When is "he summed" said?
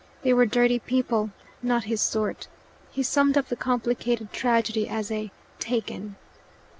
2.89-3.37